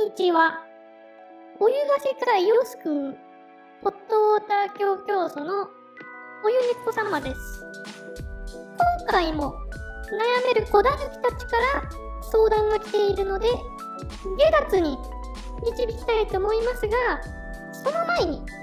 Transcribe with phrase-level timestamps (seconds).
[0.00, 0.64] にちは。
[1.58, 3.18] お湯が世界を救う、
[3.82, 5.68] ホットウォーター教教祖の
[6.42, 7.64] おゆねこ様です。
[8.56, 9.52] 今回も
[10.08, 11.82] 悩める子だぬきたちから
[12.22, 13.48] 相談が来ているので、
[14.38, 14.96] 下月に
[15.62, 16.96] 導きたいと思いますが、
[17.74, 18.54] その前に、チ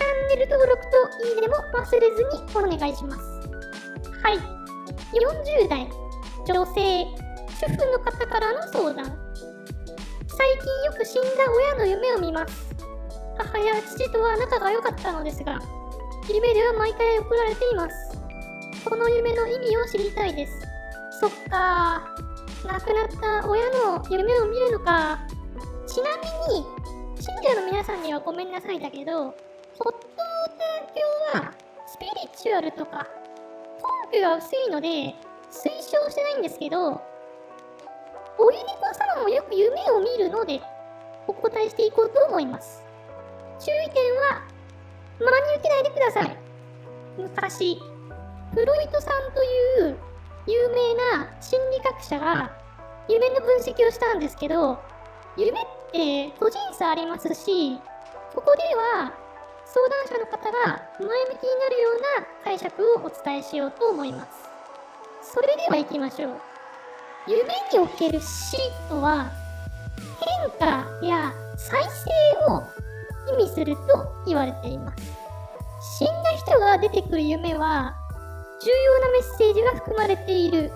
[0.00, 3.20] ャンネル登録といいねも忘れずにお願いします。
[4.22, 4.38] はい。
[5.12, 5.86] 40代、
[6.46, 7.04] 女性、
[7.60, 9.27] 主婦の方からの相談。
[10.38, 12.76] 最近よく死んだ親の夢を見ます。
[13.36, 15.58] 母や父とは仲が良かったのですが、
[16.32, 18.16] 夢では毎回送られています。
[18.88, 20.52] この夢の意味を知りたいです。
[21.20, 22.14] そっか
[22.64, 25.18] 亡くなった親の夢を見るのか。
[25.88, 26.16] ちな
[26.48, 26.64] みに、
[27.20, 29.92] 信者の皆さんにはごめんなさいだけど、ホットー
[31.34, 31.52] ター教は
[31.88, 33.08] スピリチュアルとか
[34.12, 34.88] 根拠が薄いので
[35.50, 37.00] 推奨してないんですけど、
[38.38, 38.86] おゆりこ
[39.16, 40.60] 様もよく夢を見るので、
[41.26, 42.84] お答えしていこうと思います。
[43.58, 44.42] 注意点は、
[45.18, 46.36] 真に受けないでください。
[47.18, 47.80] 昔、
[48.54, 49.96] フロイトさんという
[50.46, 52.50] 有名な心理学者が
[53.08, 54.78] 夢の分析をしたんですけど、
[55.36, 57.80] 夢って個人差ありますし、
[58.34, 59.12] ここでは
[59.64, 65.34] 相談者の方が前向きになるような解釈をお伝えしようと思います。
[65.34, 66.57] それでは行きましょう。
[67.28, 67.42] 夢
[67.74, 68.56] における死
[68.88, 69.30] とは
[70.50, 72.62] 変化や再生を
[73.38, 75.02] 意味すると言われています。
[75.98, 77.94] 死んだ人が出てくる夢は
[78.64, 80.72] 重要なメッセージが含まれている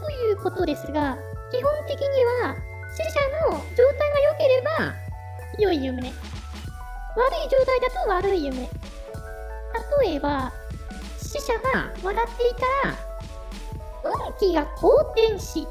[0.00, 1.18] ということですが、
[1.50, 2.06] 基本的に
[2.42, 2.54] は
[2.94, 3.02] 死
[3.50, 4.94] 者の状態が良ければ
[5.58, 6.00] 良い夢。
[6.00, 8.70] 悪い状態だと悪い夢。
[10.00, 10.52] 例えば、
[11.18, 13.11] 死者が笑っていたら、
[14.38, 15.66] 気が好転し、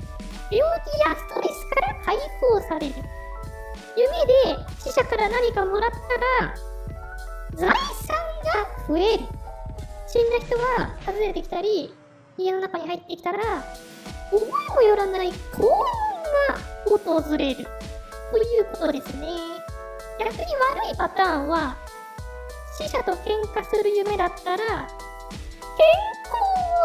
[0.52, 2.96] 病気やストレスから解放される。
[3.96, 5.97] 夢で死者から何かもらった
[6.46, 6.56] ら、
[7.56, 8.16] 財産
[8.53, 9.25] が増える。
[10.08, 11.94] 死んだ人が訪ねてきたり、
[12.38, 13.63] 家の中に入ってきたら、
[14.31, 15.69] 思いもよらない幸運
[17.00, 17.68] が訪れる。
[18.31, 19.28] ということですね。
[20.19, 21.75] 逆に悪いパターンは、
[22.78, 24.68] 死者と喧嘩する夢だったら、健
[26.24, 26.35] 康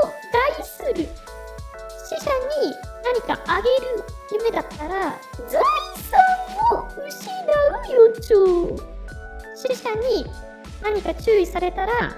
[0.04, 0.10] を
[0.54, 1.25] 害する。
[2.08, 2.30] 死者
[2.62, 2.72] に
[3.02, 5.18] 何かあげる夢だったら、
[5.48, 5.60] 財
[5.96, 6.20] 産
[6.72, 8.76] を失う予兆。
[9.56, 10.24] 死者に
[10.82, 12.14] 何か注意されたら、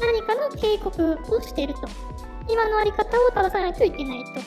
[0.00, 1.80] 何かの警告をしていると。
[2.48, 4.40] 今のあり方を正さないといけないと。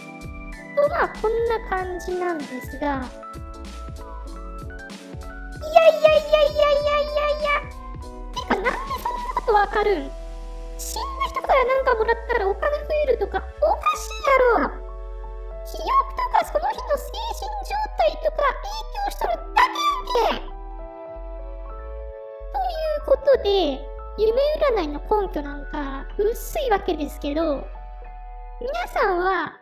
[0.84, 3.08] とまあ、こんな感じなんですが、い
[5.74, 7.48] やいやいやいやいやいやいや。
[8.34, 8.78] てか、なんでそんな
[9.36, 10.12] ことわかるん？
[10.78, 13.42] 死んだ人からなんかもらったらお金増えると、か
[13.96, 14.12] しい
[14.60, 14.70] やろ。
[15.66, 20.46] 記憶とかその日の精神状態とか影響しとるだけやんけ。
[22.54, 23.50] ということで、
[24.18, 24.32] 夢
[24.78, 27.68] 占いの根拠なんか薄いわけですけど、
[28.62, 29.60] 皆さんは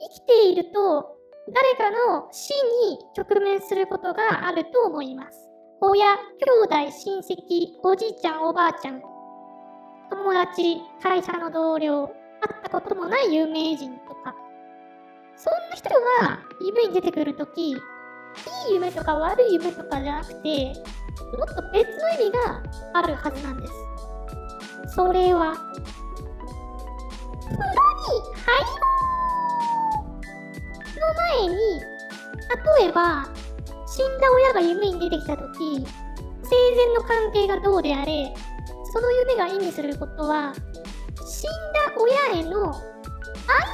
[0.00, 1.16] 生きていると
[1.52, 2.50] 誰かの死
[2.90, 5.48] に直面することがあると思います。
[5.80, 6.20] 親、兄
[6.64, 9.00] 弟、親戚、おじいちゃん、おばあちゃん、
[10.10, 14.34] 友達、会社の同僚、ったこともない有名人とか、
[15.36, 17.76] そんな人が夢に出てくるとき、いい
[18.74, 20.74] 夢とか悪い夢とかじゃなくて、
[21.36, 22.62] もっと別の意味が
[22.94, 23.72] あるはずなんです。
[24.94, 25.54] それは、
[27.44, 28.76] 風呂に入ろ
[30.92, 31.56] うの前に、
[32.80, 33.28] 例えば、
[33.86, 35.86] 死んだ親が夢に出てきたとき、
[36.42, 38.34] 生前の関係がどうであれ、
[38.92, 40.52] その夢が意味することは、
[41.24, 41.92] 死んだ
[42.32, 42.72] 親への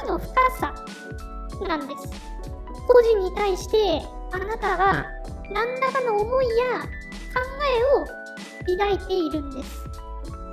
[0.01, 0.27] 愛の深
[0.59, 0.73] さ
[1.67, 2.09] なんです。
[2.87, 5.05] 個人に対して、あなたが
[5.51, 6.87] 何らかの思いや考
[7.67, 9.83] えを抱いているんです。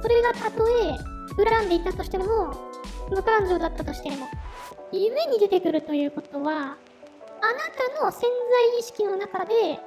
[0.03, 0.97] それがたとえ
[1.45, 2.55] 恨んでいたとしても、
[3.11, 4.29] 無感情だったとしても、
[4.93, 6.77] 夢に出てくるということは、あな
[7.99, 9.79] たの潜在意識の中で、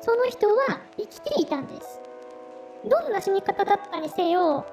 [0.00, 2.00] その人は生きていたんです。
[2.88, 4.66] どんな死に方だったにせよ、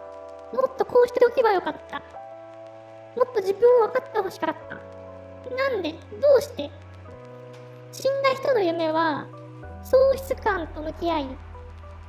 [0.53, 2.00] もっとこうしておけばよかった。
[2.00, 4.75] もっと自分を分かってほしかった。
[5.56, 5.98] なんで、ど
[6.38, 6.69] うして？
[7.92, 9.27] 死んだ人の夢は、
[9.83, 11.27] 喪失感と向き合い、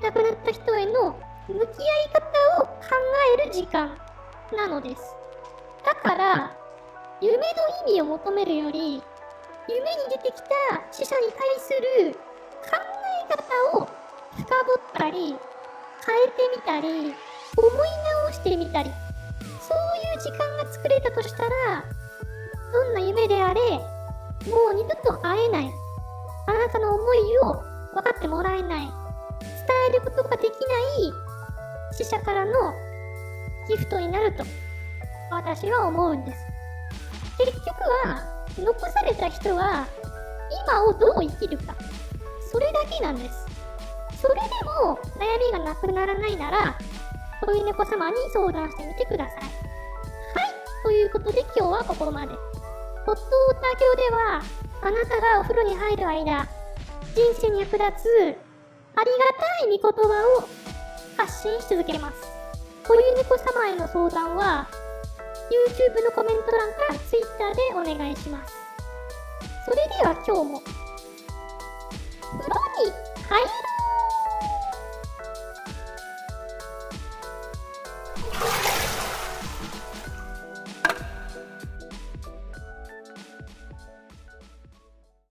[0.01, 1.19] 亡くなった人への
[1.49, 1.67] 向き合い
[2.13, 2.73] 方を考
[3.41, 3.99] える時間
[4.57, 5.17] なのです。
[5.85, 6.57] だから、
[7.21, 7.43] 夢の
[7.89, 9.03] 意味を求めるより、
[9.69, 10.49] 夢に出てきた
[10.91, 11.71] 死者に対す
[12.05, 12.15] る
[12.63, 12.77] 考
[13.27, 13.89] え方を
[14.37, 18.12] 深掘ったり、変えてみたり、思い直
[18.43, 18.91] してみたり、
[19.61, 21.85] そういう時間が作れたとしたら、
[22.73, 25.71] どんな夢であれ、もう二度と会えない。
[26.49, 27.63] あなたの思いを
[27.95, 28.81] 分かってもらえない。
[28.81, 28.91] 伝
[29.91, 31.13] えることができない
[31.93, 32.53] 死者からの
[33.69, 34.45] ギフトになると
[35.31, 36.39] 私は思うんです。
[37.39, 37.69] 結局
[38.09, 38.21] は
[38.59, 39.87] 残された人は
[40.67, 41.75] 今をどう生きるか
[42.51, 43.47] それだけなんです。
[44.21, 44.41] それで
[44.85, 46.79] も悩みがなくならないなら、
[47.45, 49.39] そういう猫様に相談してみてください。
[49.39, 49.51] はい、
[50.85, 52.33] ということで今日はここまで。
[53.05, 54.43] ホットウォーター教では、
[54.83, 56.47] あなたがお風呂に入る間、
[57.15, 58.39] 人生に役立つ、
[58.95, 60.49] ありがたい御言葉を
[61.17, 62.23] 発信し続けます。
[62.87, 64.69] こういう猫様への相談は、
[65.51, 68.55] YouTube のコメント欄か Twitter でお願いします。
[69.65, 70.63] それでは今日も、
[72.39, 72.55] 風呂
[72.85, 72.93] に
[73.29, 73.43] 入